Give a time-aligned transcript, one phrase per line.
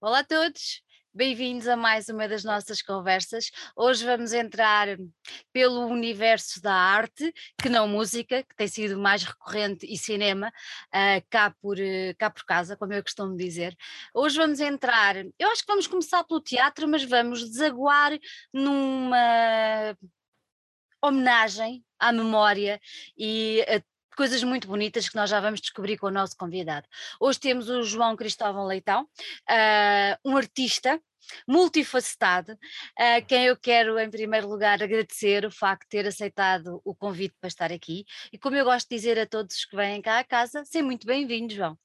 [0.00, 0.80] Olá a todos,
[1.12, 3.50] bem-vindos a mais uma das nossas conversas.
[3.74, 4.86] Hoje vamos entrar
[5.52, 10.52] pelo universo da arte, que não música, que tem sido mais recorrente, e cinema,
[10.94, 13.76] uh, cá, por, uh, cá por casa, como eu costumo dizer.
[14.14, 18.16] Hoje vamos entrar, eu acho que vamos começar pelo teatro, mas vamos desaguar
[18.52, 19.96] numa
[21.02, 22.80] homenagem à memória
[23.16, 23.82] e a
[24.18, 26.88] coisas muito bonitas que nós já vamos descobrir com o nosso convidado.
[27.20, 31.00] Hoje temos o João Cristóvão Leitão, uh, um artista
[31.46, 32.58] multifacetado,
[32.98, 37.36] a quem eu quero em primeiro lugar agradecer o facto de ter aceitado o convite
[37.40, 40.24] para estar aqui e como eu gosto de dizer a todos que vêm cá a
[40.24, 41.78] casa, seja muito bem-vindo João.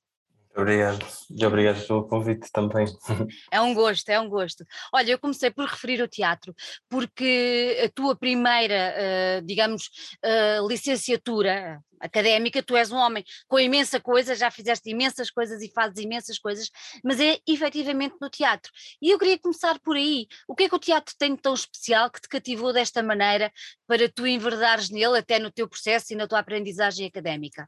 [0.55, 2.85] Obrigado, e obrigado pelo convite também.
[3.51, 4.63] É um gosto, é um gosto.
[4.93, 6.53] Olha, eu comecei por referir o teatro,
[6.87, 9.89] porque a tua primeira, uh, digamos,
[10.23, 15.71] uh, licenciatura académica, tu és um homem com imensa coisa, já fizeste imensas coisas e
[15.71, 16.69] fazes imensas coisas,
[17.03, 18.71] mas é efetivamente no teatro.
[19.01, 20.27] E eu queria começar por aí.
[20.47, 23.51] O que é que o teatro tem de tão especial que te cativou desta maneira
[23.87, 27.67] para tu enverdares nele, até no teu processo e na tua aprendizagem académica?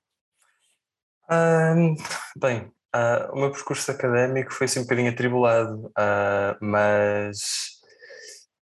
[2.37, 7.75] Bem, uh, o meu percurso académico foi assim um bocadinho atribulado, uh, mas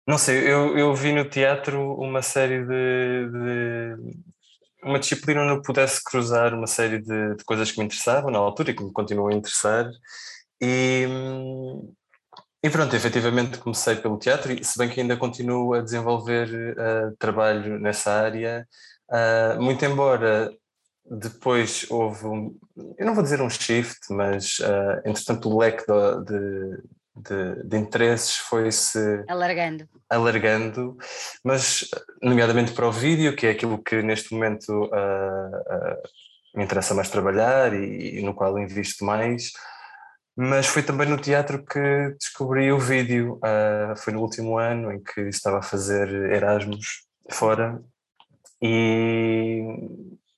[0.06, 3.96] não sei, eu, eu vi no teatro uma série de, de
[4.84, 8.38] uma disciplina onde eu pudesse cruzar uma série de, de, coisas que me interessavam na
[8.38, 9.90] altura e que me continuam a interessar
[10.62, 11.08] e,
[12.62, 17.16] e pronto, efetivamente comecei pelo teatro e se bem que ainda continuo a desenvolver uh,
[17.18, 18.66] trabalho nessa área,
[19.10, 20.52] uh, muito embora
[21.10, 22.58] depois houve um,
[22.98, 26.82] eu não vou dizer um shift, mas uh, entretanto o leque de,
[27.16, 29.88] de, de interesses foi-se alargando.
[30.10, 30.96] alargando,
[31.44, 31.88] mas
[32.22, 36.02] nomeadamente para o vídeo, que é aquilo que neste momento uh, uh,
[36.54, 39.52] me interessa mais trabalhar e, e, no qual invisto mais,
[40.36, 43.40] mas foi também no teatro que descobri o vídeo,
[43.96, 47.82] foi no último ano em que estava a fazer Erasmus fora
[48.60, 49.62] e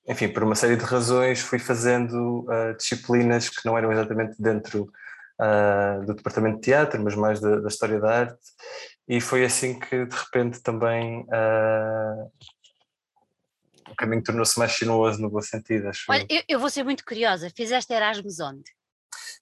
[0.09, 4.91] enfim, por uma série de razões, fui fazendo uh, disciplinas que não eram exatamente dentro
[5.39, 8.39] uh, do departamento de teatro, mas mais da, da, história da arte,
[9.07, 12.33] e foi assim que de repente também uh,
[13.91, 15.89] o caminho tornou-se mais sinuoso no bom sentido.
[15.89, 18.65] Acho Olha, eu, eu vou ser muito curiosa, fizeste Erasmus onde?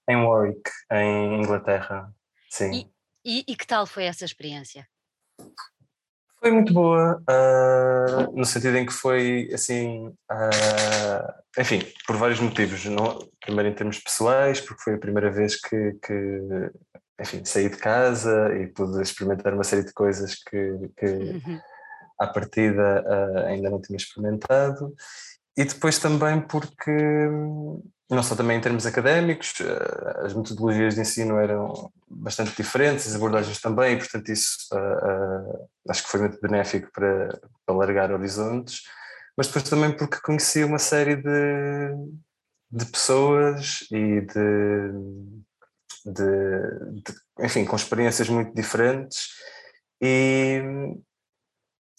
[0.09, 2.13] Em Warwick, em Inglaterra,
[2.51, 2.91] sim.
[3.25, 4.85] E, e, e que tal foi essa experiência?
[6.39, 12.85] Foi muito boa, uh, no sentido em que foi assim, uh, enfim, por vários motivos.
[12.85, 16.71] Não, primeiro em termos pessoais, porque foi a primeira vez que, que
[17.21, 21.61] enfim, saí de casa e pude experimentar uma série de coisas que, que uhum.
[22.21, 24.95] à partida uh, ainda não tinha experimentado.
[25.57, 26.93] E depois também porque
[28.11, 29.55] não só também em termos académicos,
[30.23, 35.69] as metodologias de ensino eram bastante diferentes, as abordagens também, e portanto isso uh, uh,
[35.89, 37.29] acho que foi muito benéfico para,
[37.65, 38.83] para alargar horizontes,
[39.37, 41.91] mas depois também porque conheci uma série de,
[42.71, 44.93] de pessoas e de,
[46.05, 49.29] de, de, enfim, com experiências muito diferentes
[50.01, 50.63] e,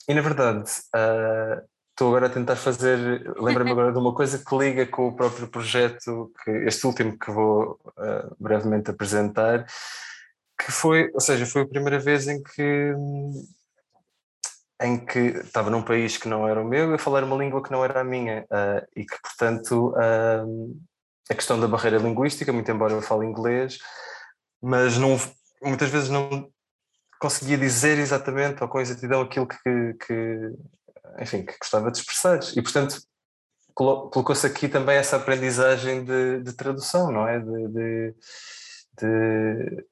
[0.07, 4.55] e na verdade uh, estou agora a tentar fazer, lembra-me agora de uma coisa que
[4.55, 9.65] liga com o próprio projeto, que este último que vou uh, brevemente apresentar,
[10.59, 12.93] que foi, ou seja, foi a primeira vez em que
[14.81, 17.71] em que estava num país que não era o meu a falar uma língua que
[17.71, 20.77] não era a minha uh, e que portanto uh,
[21.29, 23.77] a questão da barreira linguística, muito embora eu fale inglês,
[24.61, 25.19] mas não,
[25.61, 26.49] muitas vezes não
[27.19, 30.53] conseguia dizer exatamente ou com exatidão aquilo que, que,
[31.19, 32.39] enfim, que gostava de expressar.
[32.55, 33.01] E, portanto,
[33.73, 37.39] colocou-se aqui também essa aprendizagem de, de tradução, não é?
[37.39, 38.15] De, de,
[38.99, 39.85] de,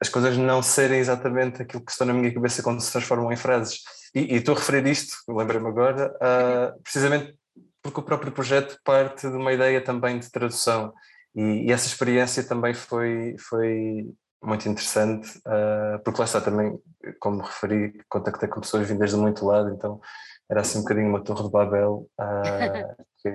[0.00, 3.36] as coisas não serem exatamente aquilo que estão na minha cabeça quando se transformam em
[3.36, 3.80] frases.
[4.14, 7.34] E, e estou a referir isto, lembrei-me agora, uh, precisamente
[7.82, 10.92] porque o próprio projeto parte de uma ideia também de tradução.
[11.34, 14.12] E, e essa experiência também foi, foi
[14.42, 16.78] muito interessante, uh, porque lá está também,
[17.20, 20.00] como referi, contactei com pessoas vindas de muito lado, então
[20.48, 23.30] era assim um bocadinho uma torre de Babel, uh, que,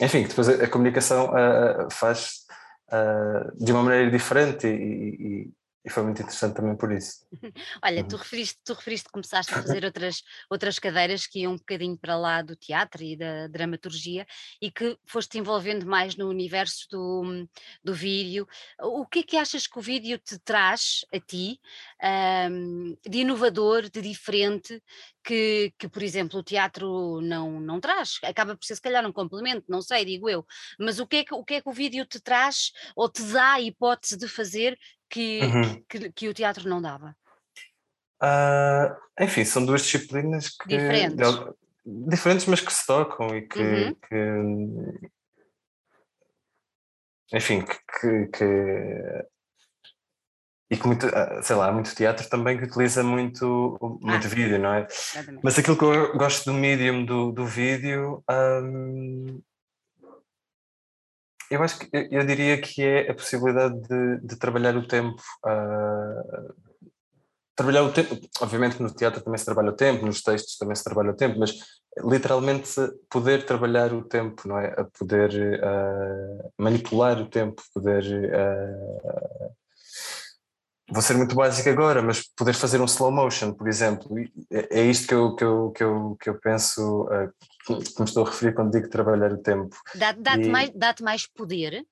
[0.00, 2.44] enfim, que depois a, a comunicação uh, faz
[3.56, 5.50] de uma maneira diferente e,
[5.84, 7.26] e foi muito interessante também por isso.
[7.84, 8.08] Olha, uhum.
[8.08, 11.98] tu, referiste, tu referiste que começaste a fazer outras, outras cadeiras que iam um bocadinho
[11.98, 14.26] para lá do teatro e da dramaturgia
[14.62, 17.46] e que foste envolvendo mais no universo do,
[17.82, 18.48] do vídeo.
[18.80, 21.60] O que é que achas que o vídeo te traz a ti
[22.50, 24.82] um, de inovador, de diferente,
[25.22, 28.18] que, que, por exemplo, o teatro não, não traz?
[28.22, 30.46] Acaba por ser, se calhar, um complemento, não sei, digo eu.
[30.78, 33.22] Mas o que é que o, que é que o vídeo te traz ou te
[33.22, 34.78] dá a hipótese de fazer
[35.14, 35.84] que, uhum.
[35.88, 37.16] que, que, o teatro não dava?
[38.20, 41.16] Uh, enfim, são duas disciplinas que, diferentes.
[41.86, 43.94] diferentes, mas que se tocam e que, uhum.
[43.94, 45.14] que
[47.32, 49.26] enfim, que, que,
[50.70, 54.30] e que muito, ah, sei lá, há muito teatro também que utiliza muito, muito ah,
[54.30, 54.86] vídeo, não é?
[54.90, 55.44] Exatamente.
[55.44, 59.40] Mas aquilo que eu gosto do medium do, do vídeo, hum,
[61.54, 65.20] eu acho que eu diria que é a possibilidade de, de trabalhar o tempo.
[65.44, 66.54] Uh,
[67.56, 70.82] trabalhar o tempo, obviamente no teatro também se trabalha o tempo, nos textos também se
[70.84, 71.52] trabalha o tempo, mas
[72.04, 72.74] literalmente
[73.08, 74.74] poder trabalhar o tempo, não é?
[74.76, 78.04] A poder uh, manipular o tempo, poder.
[78.04, 79.54] Uh,
[80.90, 84.18] vou ser muito básico agora, mas poder fazer um slow motion, por exemplo,
[84.50, 87.08] é, é isto que eu, que eu, que eu, que eu penso,
[87.64, 89.76] que me estou a referir quando digo trabalhar o tempo.
[89.94, 90.48] Dá-te dá e...
[90.48, 91.86] mais, dá mais poder?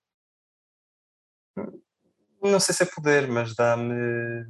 [2.42, 4.44] Não sei se é poder, mas dá-me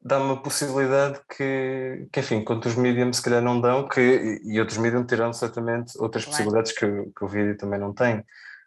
[0.00, 4.58] dá-me a possibilidade que, que, enfim, que outros mediums se calhar não dão, que, e
[4.58, 6.36] outros mediums terão certamente outras claro.
[6.36, 8.24] possibilidades que, que, o vídeo também não tem.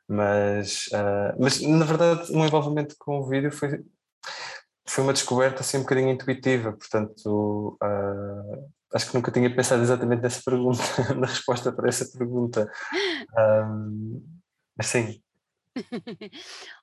[0.08, 3.84] Mas, uh, mas na verdade o meu envolvimento com o vídeo foi,
[4.86, 10.22] foi uma descoberta assim um bocadinho intuitiva, portanto uh, acho que nunca tinha pensado exatamente
[10.22, 10.82] nessa pergunta,
[11.16, 12.72] na resposta para essa pergunta.
[13.38, 14.24] Um,
[14.78, 15.22] mas sim,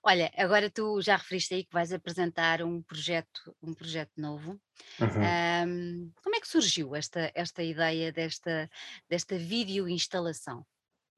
[0.03, 4.59] Olha, agora tu já referiste aí que vais apresentar um projeto, um projeto novo.
[5.01, 6.13] Uhum.
[6.23, 8.71] como é que surgiu esta, esta ideia desta,
[9.09, 10.65] desta vídeo instalação?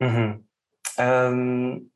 [0.01, 0.45] Uhum.
[0.99, 1.91] Um,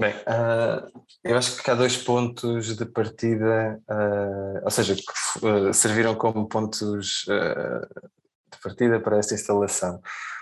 [0.00, 5.74] bem, uh, eu acho que há dois pontos de partida, uh, ou seja, que uh,
[5.74, 10.00] serviram como pontos de partida para esta instalação.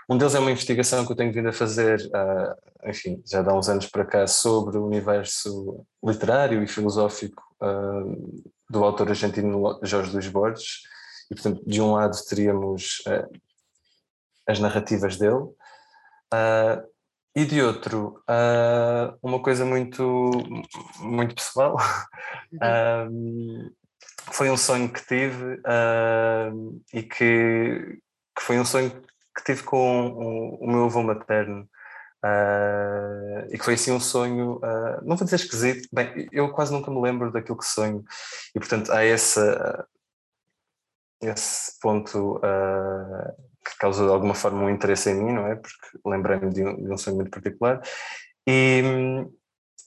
[0.09, 3.55] Um deles é uma investigação que eu tenho vindo a fazer, uh, enfim, já há
[3.55, 10.13] uns anos para cá, sobre o universo literário e filosófico uh, do autor argentino Jorge
[10.13, 10.83] Luís Borges.
[11.31, 13.29] E, portanto, de um lado teríamos uh,
[14.47, 15.45] as narrativas dele,
[17.39, 18.21] e de outro,
[19.23, 20.31] uma coisa muito,
[20.99, 21.77] muito pessoal.
[22.51, 23.71] Uhum.
[24.33, 25.61] foi um sonho que tive
[26.93, 28.01] e que,
[28.35, 31.69] que foi um sonho que tive com o, o meu avô materno.
[32.25, 36.73] Uh, e que foi assim um sonho, uh, não vou dizer esquisito, bem, eu quase
[36.73, 38.05] nunca me lembro daquilo que sonho,
[38.53, 39.85] e portanto há esse, uh,
[41.23, 42.41] esse ponto
[43.69, 45.57] que causou de alguma forma um interesse em mim, não é?
[45.57, 47.81] Porque lembrei-me de, um, de, um sonho muito particular,
[48.47, 48.83] e,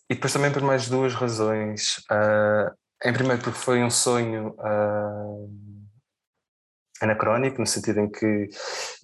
[0.10, 2.04] e depois também por mais duas razões.
[3.04, 4.56] em primeiro, porque foi um sonho
[7.02, 8.50] anacrónico, no sentido em que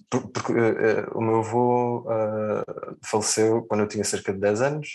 [0.08, 4.88] porque uh, o meu avô uh, faleceu quando eu tinha cerca de 10 anos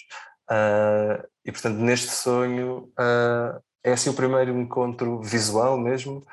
[0.49, 2.91] uh, e portanto neste sonho
[3.83, 6.25] é assim o primeiro encontro visual mesmo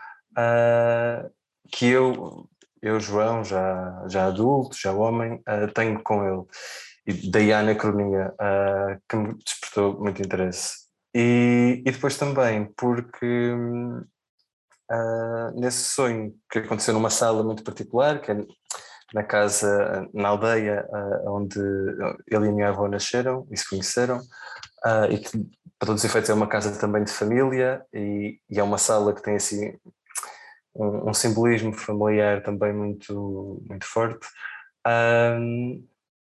[1.70, 2.48] que eu,
[2.82, 5.42] eu João, já, já adulto, já homem,
[5.74, 6.44] tenho com ele.
[7.06, 8.34] E daí a anacronia
[9.08, 10.90] que me despertou muito interesse.
[11.14, 13.54] E, e depois também porque
[14.90, 18.36] uh, nesse sonho que aconteceu numa sala muito particular, que é
[19.12, 24.18] na casa, na aldeia uh, onde ele e a minha avó nasceram e se conheceram,
[24.18, 25.30] uh, e que
[25.78, 29.14] para todos os efeitos é uma casa também de família e, e é uma sala
[29.14, 29.76] que tem assim
[30.80, 34.26] um, um simbolismo familiar também muito, muito forte.
[34.86, 35.86] Um,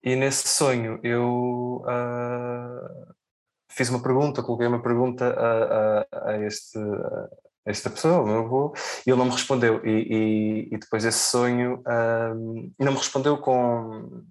[0.02, 3.14] e nesse sonho eu uh,
[3.70, 6.78] fiz uma pergunta, coloquei uma pergunta a, a, a este,
[7.64, 8.74] esta pessoa, o meu avô,
[9.06, 9.84] e ele não me respondeu.
[9.86, 11.82] E, e, e depois esse sonho
[12.34, 14.24] um, não me respondeu com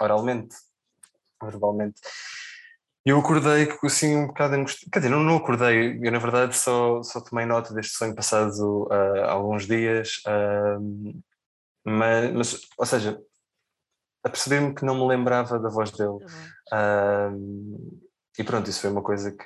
[0.00, 0.56] oralmente,
[1.42, 2.00] verbalmente.
[3.04, 4.90] Eu acordei assim um bocado angustiado.
[4.90, 8.86] Quer dizer, não, não acordei, eu na verdade só, só tomei nota deste sonho passado
[8.88, 11.22] uh, alguns dias, uh,
[11.84, 13.18] mas, mas, ou seja,
[14.22, 16.10] apercebi-me que não me lembrava da voz dele.
[16.10, 16.28] Uhum.
[16.72, 18.00] Uh,
[18.38, 19.44] e pronto, isso foi uma coisa que,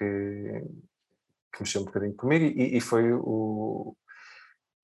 [1.52, 3.96] que mexeu um bocadinho comigo e, e, foi o.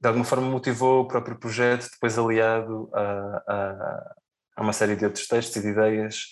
[0.01, 4.15] De alguma forma motivou o próprio projeto, depois aliado a, a,
[4.57, 6.31] a uma série de outros textos e de ideias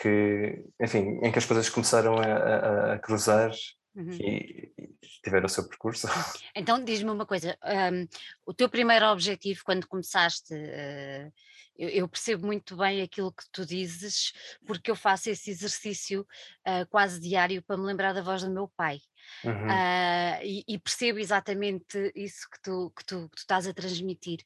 [0.00, 3.50] que, enfim, em que as coisas começaram a, a, a cruzar
[3.94, 4.12] uhum.
[4.12, 4.88] e, e,
[5.22, 6.06] tiveram o seu percurso.
[6.54, 7.56] Então diz-me uma coisa,
[7.92, 8.06] um,
[8.46, 11.32] o teu primeiro objetivo quando começaste, uh,
[11.76, 14.32] eu, eu, percebo muito bem aquilo que tu dizes,
[14.66, 16.26] porque eu faço esse exercício
[16.66, 18.98] uh, quase diário para me lembrar da voz do meu pai.
[19.44, 19.66] Uhum.
[19.66, 24.40] Uh, e, e, percebo exatamente isso que tu, que tu, que tu estás a transmitir.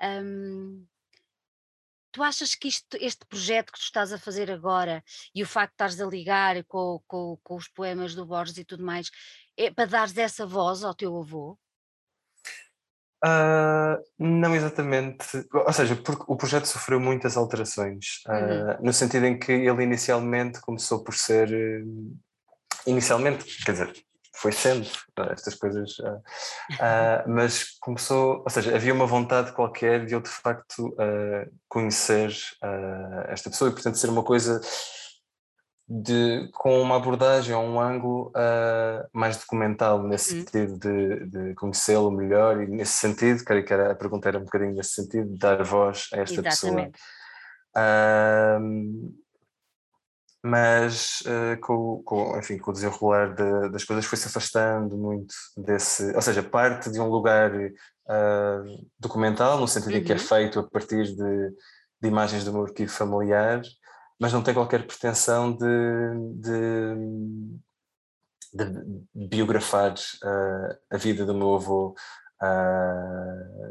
[0.00, 0.86] Um,
[2.12, 5.02] tu achas que isto, este projeto que tu estás a fazer agora
[5.34, 8.64] e o facto de estares a ligar com, com, com os poemas do Borges e
[8.64, 9.10] tudo mais,
[9.56, 11.58] é para dares essa voz ao teu avô?
[13.24, 18.86] Uh, não exatamente, ou seja, porque o projeto sofreu muitas alterações, uh, uhum.
[18.86, 22.16] no sentido em que ele inicialmente começou por ser, uh,
[22.84, 23.92] inicialmente, quer dizer,
[24.34, 24.88] foi sendo
[25.30, 30.30] estas coisas, uh, uh, mas começou, ou seja, havia uma vontade qualquer de eu de
[30.30, 32.34] facto uh, conhecer
[33.28, 34.60] esta pessoa e portanto ser uma coisa
[35.86, 38.32] de, com uma abordagem ou um ângulo
[39.12, 40.40] mais documental nesse uhum.
[40.40, 44.44] sentido de, de conhecê-lo melhor e nesse sentido, creio que era, a pergunta era um
[44.44, 46.92] bocadinho nesse sentido, de dar voz a esta Exatamente.
[46.92, 46.92] pessoa
[50.42, 56.12] mas uh, com, com, enfim, com o desenrolar de, das coisas foi-se afastando muito desse,
[56.16, 59.98] ou seja, parte de um lugar uh, documental, no sentido uhum.
[59.98, 60.20] em que é uhum.
[60.20, 61.50] feito a partir de,
[62.00, 63.62] de, imagens do meu arquivo familiar,
[64.20, 65.64] mas não tem qualquer pretensão de,
[66.34, 66.96] de,
[68.52, 71.94] de biografar uh, a vida do meu avô.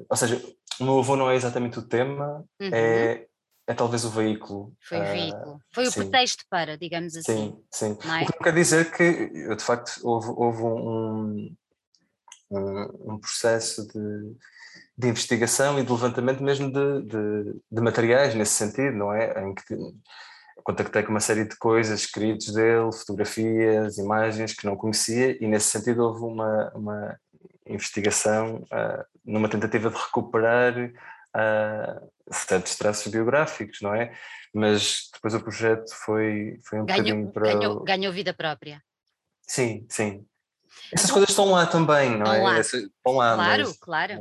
[0.09, 0.41] ou seja,
[0.79, 2.69] o meu avô não é exatamente o tema, uhum.
[2.71, 3.27] é
[3.67, 4.73] é talvez o veículo.
[4.81, 5.61] Foi o ah, veículo.
[5.73, 7.55] Foi o pretexto para, digamos assim.
[7.71, 8.09] Sim, sim.
[8.09, 8.23] É?
[8.23, 11.55] O que não quer dizer que, eu, de facto, houve, houve um,
[12.51, 14.35] um, um, processo de,
[14.97, 19.41] de investigação e de levantamento mesmo de, de, de, materiais nesse sentido, não é?
[19.43, 19.63] Em que
[20.63, 25.67] contactei com uma série de coisas, escritos dele, fotografias, imagens que não conhecia e nesse
[25.67, 27.19] sentido houve uma, uma
[27.65, 34.15] investigação uh, numa tentativa de recuperar uh, certos traços biográficos, não é?
[34.53, 37.53] Mas depois o projeto foi, foi um ganhou, bocadinho para.
[37.53, 38.83] Ganhou, ganhou vida própria.
[39.47, 40.25] Sim, sim.
[40.91, 42.41] Essas então, coisas estão lá também, não é?
[42.41, 42.57] Lá.
[42.57, 43.35] Essas, estão lá.
[43.35, 44.13] Claro, mas, claro.
[44.13, 44.17] É...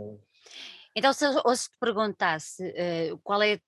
[0.97, 3.61] Então, se, ou se te perguntasse uh, qual é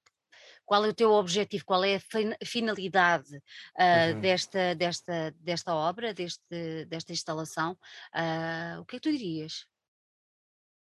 [0.65, 4.21] qual é o teu objetivo, qual é a finalidade uh, uhum.
[4.21, 7.73] desta, desta, desta obra, deste, desta instalação,
[8.15, 9.67] uh, o que é que tu dirias?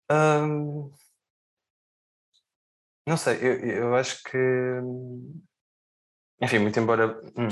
[0.10, 0.92] Um,
[3.08, 4.38] não sei, eu, eu acho que.
[6.42, 7.20] Enfim, muito embora.
[7.38, 7.48] Hum,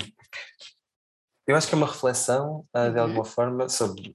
[1.47, 3.03] eu acho que é uma reflexão, uh, de uhum.
[3.03, 4.13] alguma forma, sobre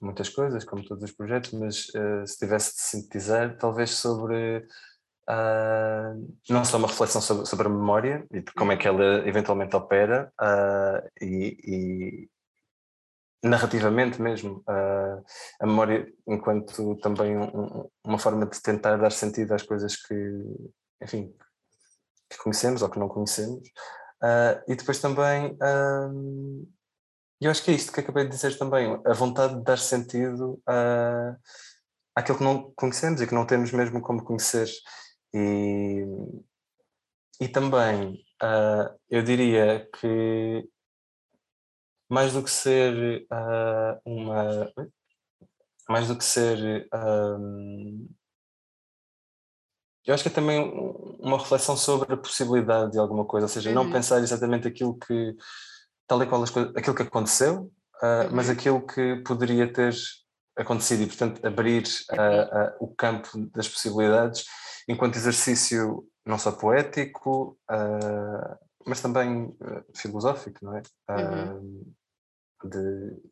[0.00, 4.66] muitas coisas, como todos os projetos, mas uh, se tivesse de sintetizar, talvez sobre.
[5.28, 9.02] Uh, não só uma reflexão sobre, sobre a memória e de como é que uhum.
[9.02, 10.30] ela eventualmente opera
[11.20, 12.28] e,
[13.44, 15.24] narrativamente mesmo, uh,
[15.60, 20.14] a memória enquanto também um, uma forma de tentar dar sentido às coisas que,
[21.02, 21.34] enfim,
[22.30, 23.68] que conhecemos ou que não conhecemos.
[24.22, 26.68] Uh, e depois também, uh,
[27.40, 30.54] eu acho que é isto que acabei de dizer também, a vontade de dar sentido
[30.66, 31.36] uh,
[32.16, 34.68] àquilo que não conhecemos e que não temos mesmo como conhecer.
[35.34, 36.06] E,
[37.40, 38.24] e também,
[39.10, 40.68] eu diria que
[42.08, 44.72] mais do que ser uh, uma.
[45.88, 46.88] Mais do que ser.
[46.92, 48.08] Um,
[50.06, 50.70] eu acho que é também
[51.18, 53.74] uma reflexão sobre a possibilidade de alguma coisa, ou seja, uhum.
[53.74, 55.36] não pensar exatamente aquilo que.
[56.06, 58.30] tal e qual as coisas, aquilo que aconteceu, uh, uhum.
[58.32, 59.94] mas aquilo que poderia ter
[60.56, 64.44] acontecido e, portanto, abrir uh, o campo das possibilidades
[64.88, 67.58] enquanto exercício não só poético,
[68.86, 69.56] mas também
[69.94, 70.82] filosófico, não é?
[71.10, 71.94] Uhum
[72.64, 73.22] de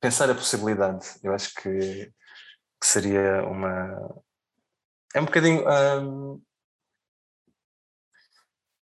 [0.00, 1.06] pensar a possibilidade.
[1.22, 2.06] Eu acho que,
[2.80, 4.22] que seria uma.
[5.14, 5.64] É um bocadinho.
[5.68, 6.42] Um,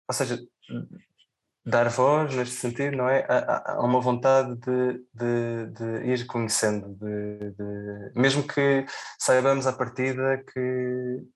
[0.09, 0.39] ou seja,
[1.65, 3.25] dar voz neste sentido, não é?
[3.27, 8.85] Há, uma vontade de, de, de ir conhecendo, de, de, mesmo que
[9.19, 11.27] saibamos à partida que,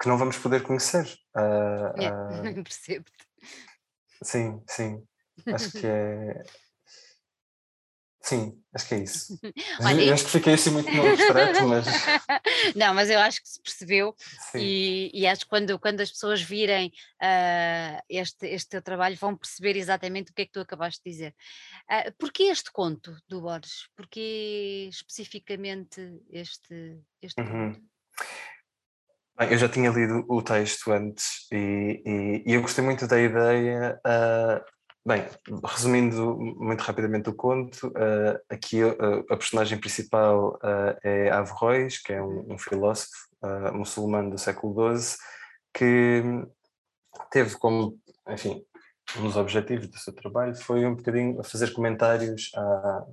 [0.00, 1.06] que não vamos poder conhecer.
[1.34, 3.25] Uh, é, uh, Percebo-te.
[4.22, 5.02] Sim, sim.
[5.46, 6.42] Acho que é,
[8.26, 9.38] Sim, acho que é isso.
[9.86, 11.86] Olha, eu acho que fiquei assim muito no abstrato, mas.
[12.74, 14.16] Não, mas eu acho que se percebeu
[14.56, 16.88] e, e, acho que quando, quando as pessoas virem
[17.22, 21.10] uh, este, este teu trabalho vão perceber exatamente o que é que tu acabaste de
[21.12, 21.34] dizer.
[21.88, 23.88] Uh, porquê este conto do Borges?
[23.94, 27.74] Porquê especificamente este, este uhum.
[27.74, 27.95] conto?
[29.38, 33.20] Bem, eu já tinha lido o texto antes e, e, e eu gostei muito da
[33.20, 34.64] ideia uh,
[35.06, 35.24] Bem,
[35.62, 40.58] resumindo muito rapidamente o conto, uh, aqui uh, a personagem principal
[41.04, 43.12] é Averroes, que é um, um filósofo
[43.72, 45.16] muçulmano do século XII,
[45.72, 46.22] que
[47.30, 47.96] teve como,
[48.28, 48.64] enfim,
[49.18, 53.06] um dos objetivos do seu trabalho foi um bocadinho fazer comentários à,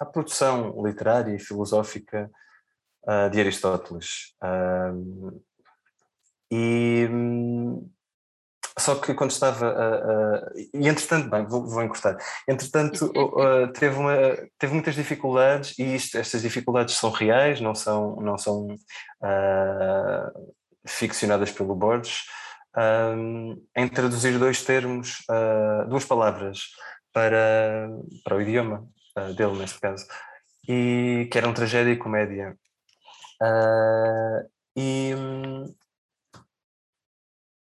[0.00, 2.28] à produção literária e filosófica
[3.32, 4.34] de Aristóteles.
[6.50, 7.90] e hum,
[8.78, 12.16] só que quando estava a, e entretanto, bem, vou, vou encurtar,
[12.48, 14.14] entretanto uh, teve, uma,
[14.58, 20.54] teve muitas dificuldades e isto, estas dificuldades são reais, não são, não são uh,
[20.86, 22.22] ficcionadas pelo Borges,
[22.76, 26.62] um, em traduzir dois termos, uh, duas palavras
[27.12, 27.88] para,
[28.24, 28.86] para o idioma
[29.18, 30.06] uh, dele, neste caso,
[30.68, 32.56] e que eram tragédia e comédia.
[33.42, 35.14] Uh, e,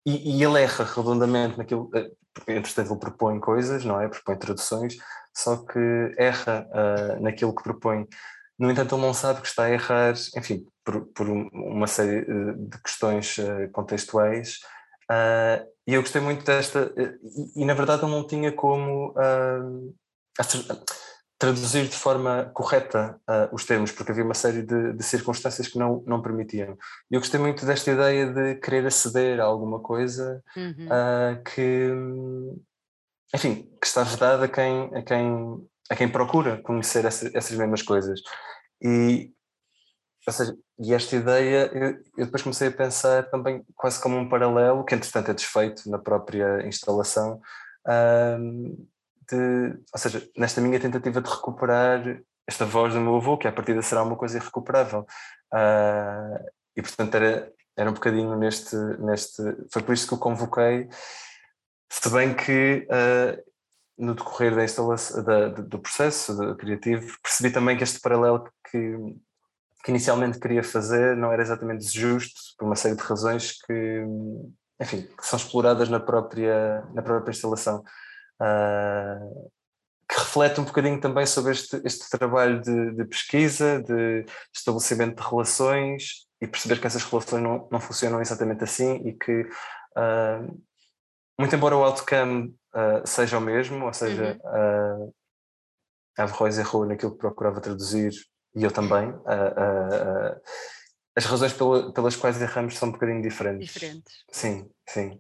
[0.05, 2.11] e, e, ele erra redondamente naquilo, eh,
[2.47, 4.07] entretanto ele propõe coisas, não é?
[4.07, 4.97] Propõe traduções,
[5.35, 5.79] só que
[6.17, 8.07] erra uh, naquilo que propõe.
[8.57, 12.53] No entanto, ele não sabe que está a errar, enfim, por, por uma série eh,
[12.57, 14.59] de questões uh, contextuais.
[15.11, 19.13] Uh, e eu gostei muito desta, e, e, na verdade ele não tinha como
[21.37, 25.77] traduzir de forma correta uh, os termos, porque havia uma série de, de, circunstâncias que
[25.77, 26.75] não, não permitiam.
[27.11, 30.87] E eu gostei muito desta ideia de querer aceder a alguma coisa uhum.
[30.87, 31.91] uh, que,
[33.35, 37.83] enfim, que está vedada a quem, a quem, a quem procura conhecer essa, essas mesmas
[37.83, 38.19] coisas.
[38.81, 39.31] E,
[40.25, 44.27] ou seja, e esta ideia, eu, eu, depois comecei a pensar também quase como um
[44.27, 47.39] paralelo, que entretanto é desfeito na própria instalação,
[47.87, 48.87] uh,
[49.29, 53.51] de, ou seja, nesta minha tentativa de recuperar esta voz do meu avô, que a
[53.51, 55.05] partir de será uma coisa irrecuperável.
[55.53, 59.41] Uh, e portanto era, era um bocadinho neste, neste.
[59.71, 60.87] Foi por isso que o convoquei,
[61.89, 63.43] se bem que uh,
[63.97, 68.97] no decorrer da instalação, da, do processo criativo, percebi também que este paralelo que,
[69.83, 74.03] que inicialmente queria fazer não era exatamente justo, por uma série de razões que,
[74.79, 77.83] enfim, que são exploradas na própria, na própria instalação
[78.41, 79.51] uh,
[80.09, 84.25] que reflete um bocadinho também sobre este, este trabalho de, de, pesquisa, de
[84.55, 89.41] estabelecimento de relações e perceber que essas relações não, não funcionam exatamente assim e que,
[89.41, 90.63] uh,
[91.39, 95.13] muito embora o outcome uh, seja o mesmo, ou seja, uhum.
[96.17, 98.11] a Averroes errou naquilo que procurava traduzir
[98.55, 99.13] e eu também,
[101.15, 103.73] as razões pela, pelas quais erramos são um bocadinho diferentes.
[103.73, 104.23] Diferentes.
[104.31, 105.19] Sim, sim.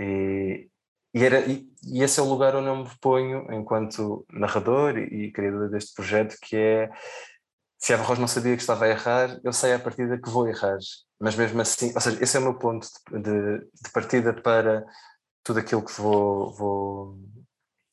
[0.00, 0.68] E,
[1.14, 5.32] e, era, e, e, esse é o lugar onde eu me ponho enquanto narrador e,
[5.32, 6.90] criador deste projeto, que é
[7.78, 10.48] se a Rosa não sabia que estava a errar, eu sei a partida que vou
[10.48, 10.78] errar.
[11.18, 14.84] Mas mesmo assim, ou seja, esse é o meu ponto de, de partida para
[15.42, 17.18] tudo aquilo que vou, vou,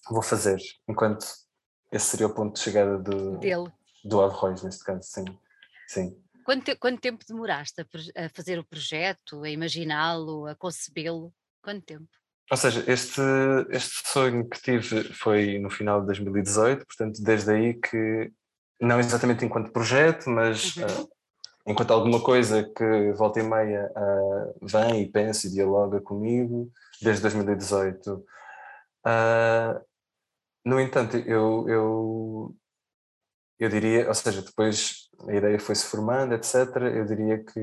[0.10, 1.25] vou fazer, enquanto
[1.91, 3.71] esse seria o ponto de chegada do, Dele.
[4.04, 5.25] do Averroes, neste caso, sim.
[5.88, 6.21] sim.
[6.43, 11.34] Quanto, quanto tempo demoraste a, a fazer o projeto, a imaginá-lo, a concebê-lo?
[11.62, 12.10] Quanto tempo?
[12.49, 13.21] Ou seja, este,
[13.69, 18.31] este sonho que tive foi no final de 2018, portanto, desde aí que,
[18.79, 20.86] não exatamente enquanto projeto, mas uhum.
[20.86, 21.10] uh,
[21.65, 27.23] enquanto alguma coisa que volta e meia uh, vem e pensa e dialoga comigo, desde
[27.23, 28.13] 2018.
[28.13, 28.23] Uh,
[29.05, 29.81] ah,
[30.63, 32.55] no entanto, eu, eu,
[33.60, 36.55] eu diria, ou seja, depois a ideia foi-se formando, etc.
[36.93, 37.60] Eu diria que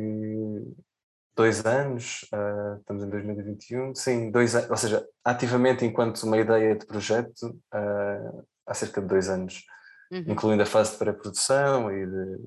[1.35, 6.77] dois anos, uh, estamos em 2021, sim, dois anos, ou seja, ativamente enquanto uma ideia
[6.77, 9.64] de projeto, uh, há cerca de dois anos,
[10.11, 10.25] uhum.
[10.29, 12.38] incluindo a fase de pré-produção e de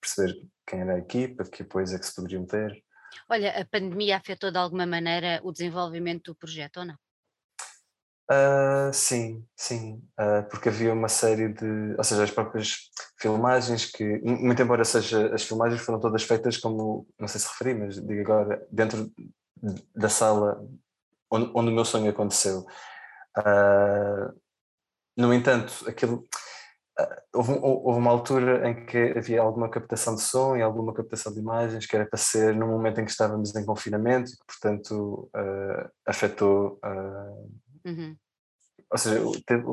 [0.00, 2.82] perceber quem era a equipa, que apoios é que se poderiam ter.
[3.28, 6.96] Olha, a pandemia afetou de alguma maneira o desenvolvimento do projeto ou não?
[8.28, 14.18] Uh, sim, sim, uh, porque havia uma série de, ou seja, as próprias filmagens que,
[14.24, 18.20] muito embora seja, as filmagens foram todas feitas como, não sei se referi, mas digo
[18.22, 19.08] agora, dentro
[19.94, 20.60] da sala
[21.30, 22.66] onde, onde o meu sonho aconteceu.
[23.38, 24.34] Uh,
[25.16, 26.24] no entanto, aquilo,
[27.32, 31.38] houve, houve, uma altura em que havia alguma captação de som e alguma captação de
[31.38, 35.30] imagens que era para ser no momento em que estávamos em confinamento e que, portanto,
[36.04, 36.80] afetou
[37.86, 38.16] Uhum.
[38.90, 39.64] Ou seja, teve,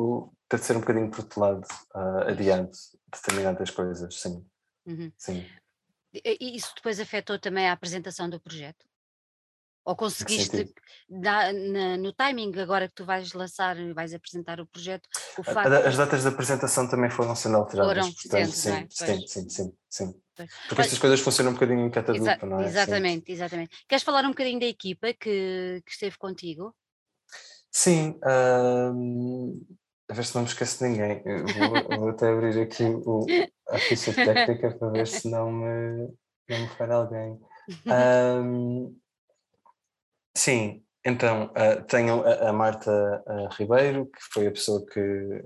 [0.47, 2.77] teve de ser um bocadinho protelado uh, adiante
[3.11, 4.45] determinadas coisas, sim.
[4.85, 5.11] Uhum.
[5.17, 5.45] sim.
[6.13, 8.85] E isso depois afetou também a apresentação do projeto?
[9.85, 10.73] Ou conseguiste,
[11.09, 15.73] na, na, no timing agora que tu vais lançar, vais apresentar o projeto, o facto...
[15.73, 18.87] As datas de apresentação também foram sendo alteradas, foram portanto, sim, é?
[18.89, 20.21] sim, sim, sim, sim,
[20.69, 22.65] Porque estas coisas funcionam um bocadinho em catadupa, não é?
[22.65, 23.33] Exatamente, sim.
[23.33, 23.75] exatamente.
[23.85, 26.73] Queres falar um bocadinho da equipa que, que esteve contigo?
[27.73, 31.23] Sim, a ver se não me esqueço de ninguém.
[31.23, 33.25] Vou, vou, até abrir aqui o,
[33.69, 36.07] a ficha técnica para ver se não me,
[36.49, 37.39] não me falha alguém.
[40.35, 45.45] Sim, então uh, tenho a, a Marta uh, Ribeiro, que foi a pessoa que,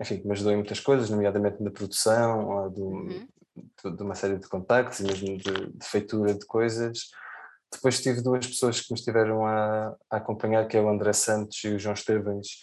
[0.00, 3.28] enfim, me ajudou em muitas coisas, nomeadamente na produção, do, uhum.
[3.84, 7.10] de, de, uma série de contactos e mesmo de, de, feitura de coisas.
[7.74, 11.62] Depois tive duas pessoas que me estiveram a, a acompanhar, que é o André Santos
[11.64, 12.60] e o João Estevens,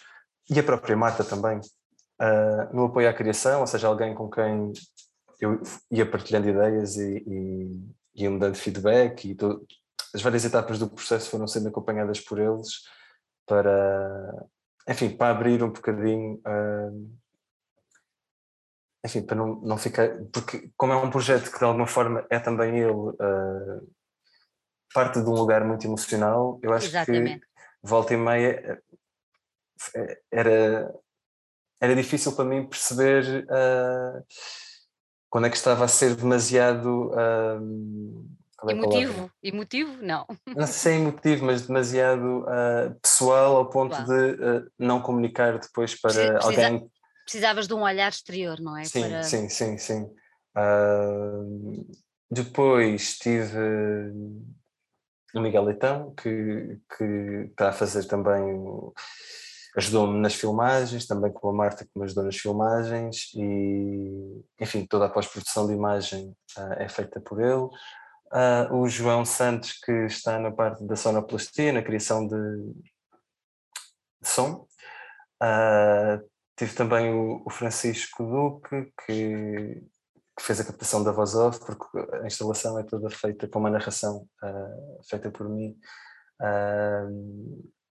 [0.50, 4.72] e a própria Marta também, uh, no apoio à criação, ou seja, alguém com quem
[5.40, 9.36] eu ia partilhando ideias e, e iam dando feedback e
[10.14, 12.82] as várias etapas do processo foram sendo acompanhadas por eles
[13.46, 14.46] para,
[14.88, 17.18] enfim, para abrir um bocadinho, uh,
[19.04, 22.38] enfim, para não, não ficar, porque como é um projeto que de alguma forma é
[22.38, 23.88] também ele uh,
[24.92, 27.40] parte de um lugar muito emocional, eu acho Exatamente.
[27.40, 27.46] que
[27.82, 28.82] volta e meia
[29.94, 30.94] eh, era,
[31.80, 34.24] era difícil para mim perceber uh,
[35.28, 38.26] quando é que estava a ser demasiado uh,
[38.68, 39.30] é emotivo?
[39.42, 40.02] Emotivo?
[40.02, 40.24] Não.
[40.46, 46.00] Não sei se é emotivo, mas demasiado uh, pessoal ao ponto de não comunicar depois
[46.00, 46.90] para Precisa, alguém.
[47.24, 48.84] Precisavas de um olhar exterior, não é?
[48.84, 49.22] Sim, para...
[49.22, 50.02] sim, sim, sim.
[50.56, 51.86] Uh,
[52.30, 53.58] depois tive
[55.34, 57.04] o Miguel Leitão, que, que
[57.50, 58.60] está a fazer também.
[59.74, 65.06] Ajudou-me nas filmagens, também com a Marta que me ajudou nas filmagens e, enfim, toda
[65.06, 66.36] a pós-produção de imagem
[66.76, 67.68] é feita por ele.
[68.32, 72.34] Uh, o João Santos, que está na parte da sonoplastia, na criação de,
[74.20, 74.66] de som.
[75.42, 79.82] Uh, tive também o, o Francisco Duque, que,
[80.42, 81.86] que, fez a captação da voz off, porque
[82.22, 85.76] a instalação é toda feita com uma narração uh, feita por mim.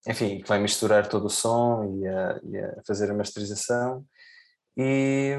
[0.08, 4.06] enfim, que vai misturar todo o som e a, e a fazer a masterização.
[4.78, 5.36] E,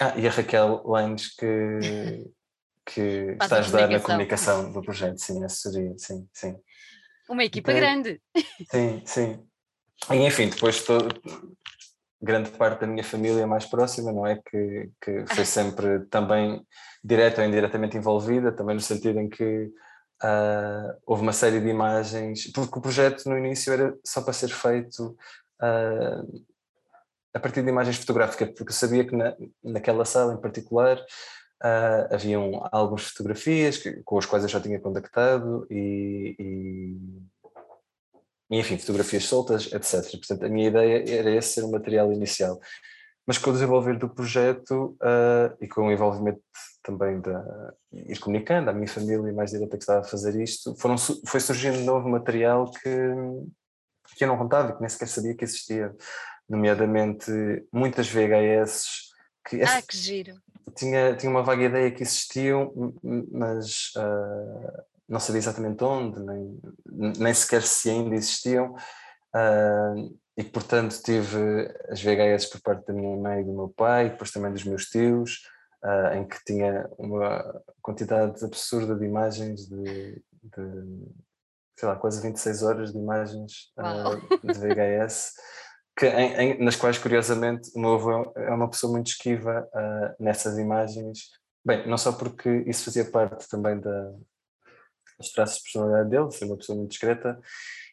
[0.00, 2.30] ah, e a Raquel Lanes, que
[2.84, 6.56] que está a ajudar na comunicação do projeto, sim, assessoria, sim, sim.
[7.28, 8.22] Uma equipa então, grande.
[8.70, 9.46] Sim, sim.
[10.10, 11.08] E enfim, depois todo,
[12.20, 14.36] grande parte da minha família mais próxima, não é?
[14.36, 16.64] Que, que foi sempre também
[17.02, 19.70] direta ou indiretamente envolvida, também no sentido em que
[20.22, 24.48] uh, houve uma série de imagens, porque o projeto no início era só para ser
[24.48, 25.16] feito
[25.62, 26.44] uh,
[27.34, 31.00] a partir de imagens fotográficas, porque eu sabia que na, naquela sala em particular
[31.60, 37.37] Uh, haviam algumas fotografias que, com as quais eu já tinha contactado e, e, e,
[38.50, 40.10] enfim, fotografias soltas, etc.
[40.10, 42.60] Portanto, a minha ideia era esse ser o material inicial.
[43.26, 46.40] Mas com o desenvolver do projeto uh, e com o envolvimento
[46.82, 50.96] também da ir comunicando à minha família mais direta que estava a fazer isto, foram,
[50.96, 52.90] foi surgindo novo material que,
[54.16, 55.94] que eu não contava e que nem sequer sabia que existia,
[56.48, 57.30] nomeadamente
[57.70, 59.08] muitas VHS
[59.46, 60.40] que, ah, que giro
[60.74, 62.72] tinha, tinha uma vaga ideia que existiam,
[63.32, 66.60] mas uh, não sabia exatamente onde, nem,
[67.18, 68.74] nem sequer se ainda existiam.
[69.34, 74.10] Uh, e portanto tive as VHS por parte da minha mãe e do meu pai,
[74.10, 75.42] depois também dos meus tios,
[75.84, 81.08] uh, em que tinha uma quantidade absurda de imagens de, de
[81.76, 85.32] sei lá, quase 26 horas de imagens uh, de VHS
[85.96, 89.68] que, em, em, nas quais, curiosamente, o meu avô é uma pessoa muito esquiva
[90.20, 91.30] nessas imagens.
[91.64, 94.12] Bem, não só porque isso fazia parte também da,
[95.18, 97.40] dos traços de personalidade dele, ser uma pessoa muito discreta,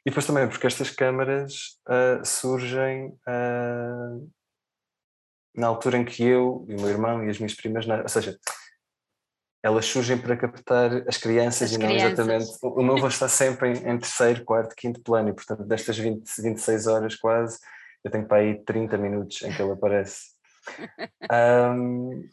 [0.06, 4.32] e depois também porque estas câmaras uh, surgem uh,
[5.56, 8.38] na altura em que eu e o meu irmão e as minhas primas, ou seja,
[9.64, 12.20] elas surgem para captar as crianças as e não crianças.
[12.20, 12.60] exatamente.
[12.62, 16.24] O meu avô está sempre em, em, terceiro, quarto, quinto plano, e portanto, destas 20,
[16.40, 17.58] 26 horas quase,
[18.04, 20.36] eu tenho para aí 30 minutos em que ele aparece.
[21.32, 22.28] Um,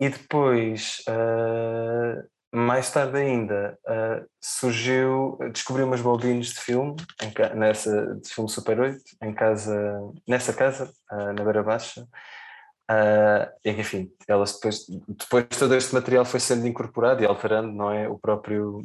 [0.00, 8.14] e depois, uh, mais tarde ainda, uh, surgiu, descobri umas bobinas de filme, em, nessa,
[8.14, 12.06] de filme Super 8, em casa, nessa casa, uh, na Beira Baixa.
[12.88, 18.08] Uh, enfim, elas depois, depois todo este material foi sendo incorporado e alterando, não é,
[18.08, 18.82] o próprio,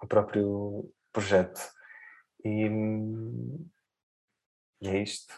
[0.00, 1.60] o próprio projeto.
[2.44, 2.68] E,
[4.82, 5.34] e é isto.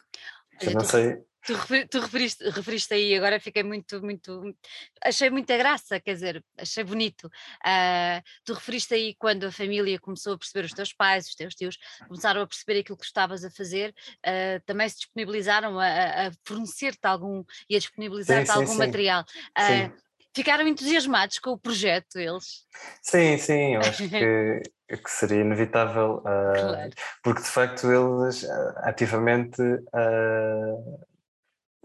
[0.63, 1.25] Olha, não sei.
[1.47, 1.55] Tu,
[1.89, 4.57] tu referiste, referiste, aí, agora fiquei muito, muito.
[5.05, 7.27] Achei muita graça, quer dizer, achei bonito.
[7.65, 11.55] Uh, tu referiste aí quando a família começou a perceber, os teus pais, os teus
[11.55, 11.79] tios,
[12.09, 13.95] começaram a perceber aquilo que estavas a fazer,
[14.27, 15.87] uh, também se disponibilizaram a,
[16.27, 18.79] a fornecer-te algum e a disponibilizar-te algum sim.
[18.79, 19.25] material.
[19.57, 19.95] Uh,
[20.35, 22.67] ficaram entusiasmados com o projeto, eles?
[23.01, 26.91] Sim, sim, eu acho que que seria inevitável, uh, claro.
[27.23, 31.07] porque de facto eles uh, ativamente uh,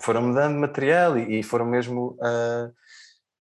[0.02, 2.18] foram mudando material e, e foram mesmo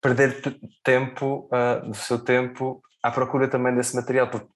[0.02, 1.50] perder tempo,
[1.86, 4.48] do seu tempo, à procura também desse material, porque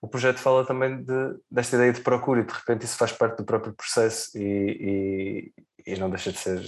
[0.00, 3.36] o projeto fala também de, desta ideia de procura e de repente isso faz parte
[3.36, 5.52] do próprio processo e,
[5.86, 6.60] e, e não deixa de ser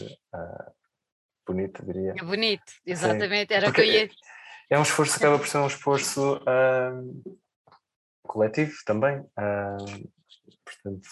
[1.47, 2.14] bonito, diria.
[2.16, 3.55] É bonito, exatamente, Sim.
[3.55, 4.11] era porque o que eu ia.
[4.70, 6.40] É um esforço, acaba por ser um esforço
[8.23, 9.20] coletivo também.
[9.20, 10.11] Uh,
[10.64, 11.09] portanto,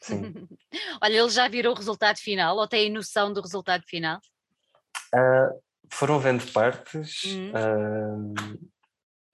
[0.00, 0.34] sim.
[1.02, 4.20] Olha, eles já viram o resultado final ou têm noção do resultado final?
[5.14, 7.50] Uh, foram vendo partes, uhum.
[7.50, 8.68] uh,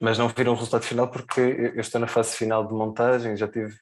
[0.01, 3.49] mas não viram o resultado final porque eu estou na fase final de montagem, já
[3.49, 3.75] tive.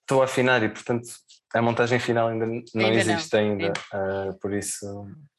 [0.00, 1.08] estou a afinar e, portanto,
[1.54, 3.40] a montagem final ainda não ainda existe não.
[3.40, 4.38] ainda, ainda.
[4.40, 4.86] por isso.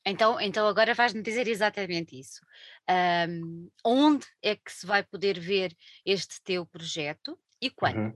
[0.05, 2.41] Então, então agora vais-me dizer exatamente isso.
[2.89, 7.97] Um, onde é que se vai poder ver este teu projeto e quando?
[7.97, 8.15] Uhum.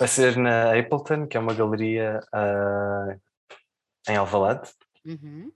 [0.00, 3.20] Vai ser na Appleton, que é uma galeria uh,
[4.08, 4.70] em Alvalade.
[5.04, 5.52] Uhum.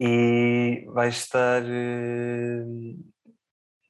[0.00, 2.98] E vai estar uh,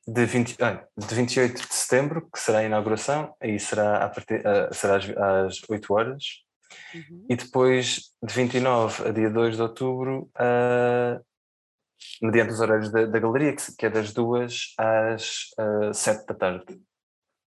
[0.07, 4.41] de, 20, ah, de 28 de setembro, que será a inauguração, aí será, a partir,
[4.41, 6.25] uh, será às, às 8 horas.
[6.95, 7.27] Uhum.
[7.31, 10.31] E depois, de 29 a dia 2 de outubro,
[12.21, 16.27] mediante os horários da, da galeria, que, que, é das 2 às uh, ah, 7
[16.27, 16.79] da tarde.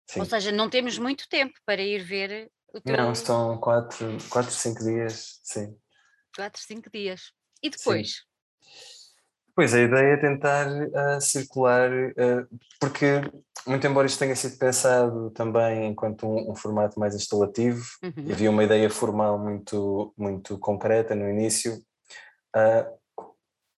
[0.10, 0.20] Sim.
[0.20, 2.98] Ou seja, não temos muito tempo para ir ver o teu...
[2.98, 5.76] Não, são 4, 4 5 dias, sim.
[6.36, 7.32] 4, 5 dias.
[7.62, 8.10] E depois?
[8.10, 8.34] Sim.
[9.56, 13.22] Pois, a ideia é tentar uh, circular, uh, porque,
[13.68, 18.32] muito embora isto tenha sido pensado também enquanto um, um formato mais instalativo, uhum.
[18.32, 21.76] havia uma ideia formal muito, muito concreta no início,
[22.56, 23.24] uh,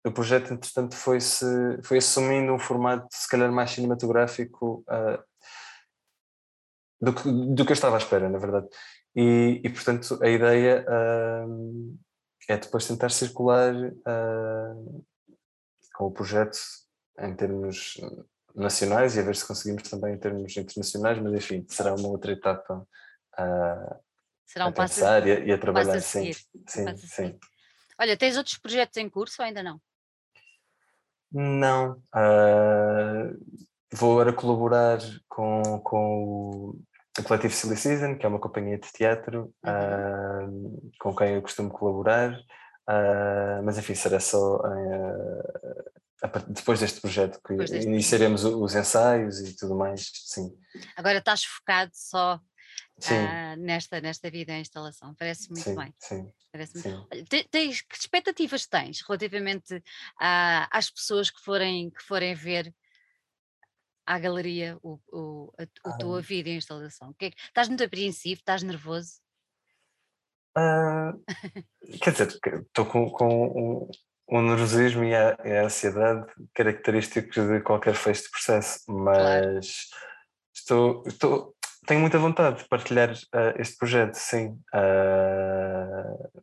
[0.06, 1.44] o projeto, entretanto, foi-se
[1.82, 4.84] foi assumindo um formato, se calhar, mais cinematográfico
[7.04, 8.68] do, que, do que eu estava à espera, na verdade.
[9.14, 10.84] E, e portanto, a ideia
[12.48, 13.74] é depois tentar circular
[15.94, 16.58] com o projeto
[17.20, 18.00] em termos
[18.54, 22.32] nacionais e a ver se conseguimos também em termos internacionais, mas enfim, será uma outra
[22.32, 22.86] etapa
[23.36, 23.96] a,
[24.46, 26.00] será um a pensar a, e, a, trabalhar.
[26.00, 26.32] sim,
[26.66, 27.38] sim, sim.
[27.98, 29.80] Olha, tens outros projetos em curso ou ainda não?
[31.32, 32.02] Não.
[32.14, 33.36] Uh,
[33.92, 36.82] vou agora colaborar com, com o,
[37.18, 41.70] o Coletivo Silly Season, que é uma companhia de teatro uh, com quem eu costumo
[41.70, 42.33] colaborar.
[42.88, 45.85] Uh, mas enfim, será só uh,
[46.48, 48.62] depois deste projeto que deste iniciaremos projeto.
[48.62, 50.55] os ensaios e tudo mais, sim.
[50.96, 55.94] Agora estás focado só uh, nesta, nesta vida em instalação, parece muito sim, bem.
[55.98, 56.92] Sim, parece sim.
[56.92, 57.48] Muito...
[57.50, 59.83] Tens, que expectativas tens relativamente
[60.18, 62.74] às pessoas que forem, que forem ver
[64.06, 67.12] à galeria o, o, a, a tua vida em instalação?
[67.14, 69.20] Que é que, estás muito apreensivo, estás nervoso?
[70.56, 71.20] Uh,
[72.00, 73.88] quer dizer, estou com, com
[74.28, 79.16] um, um nervosismo e a, e a, ansiedade característicos de qualquer fecho de processo, mas
[79.16, 79.60] claro.
[80.54, 84.58] estou, estou, tenho muita vontade de partilhar uh, este projeto, sim.
[84.72, 86.42] Uh,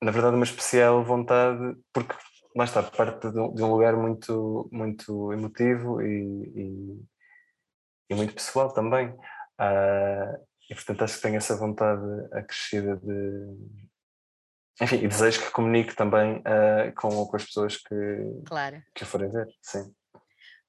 [0.00, 2.14] na verdade, uma especial vontade, porque
[2.54, 7.04] lá está, parte de um, de um lugar muito, muito emotivo e, e,
[8.10, 9.08] e muito pessoal também.
[9.60, 13.84] Uh, e portanto acho que tenho essa vontade acrescida de.
[14.80, 17.94] Enfim, e desejo que comunique também uh, com, com as pessoas que,
[18.44, 18.82] claro.
[18.92, 19.94] que forem ver, sim.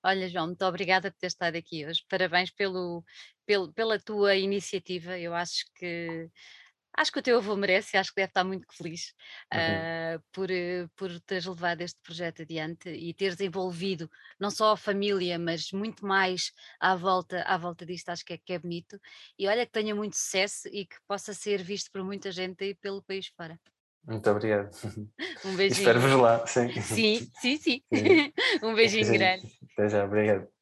[0.04, 2.06] Olha, João, muito obrigada por ter estado aqui hoje.
[2.08, 3.04] Parabéns pelo,
[3.44, 5.18] pelo, pela tua iniciativa.
[5.18, 6.30] Eu acho que
[6.98, 9.14] acho que o teu avô merece, acho que deve estar muito feliz
[9.54, 9.60] uhum.
[9.60, 14.78] uh, por, eh, por teres levado este projeto adiante e teres envolvido não só a
[14.78, 19.00] família, mas muito mais à volta, à volta disto, acho que é, que é bonito.
[19.38, 22.76] E olha que tenha muito sucesso e que possa ser visto por muita gente aí
[22.76, 23.60] pelo país fora.
[24.08, 24.70] Muito obrigado.
[25.46, 25.80] Um beijinho.
[25.80, 26.82] Espero-vos lá, sim.
[26.82, 27.84] Sim, sim, sim.
[27.94, 28.34] sim.
[28.64, 29.48] um beijinho grande.
[29.74, 30.55] Até já, obrigado.